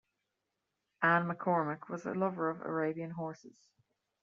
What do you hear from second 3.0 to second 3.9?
horses.